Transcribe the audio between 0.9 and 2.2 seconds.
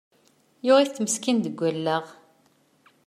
meskin deg allaɣ!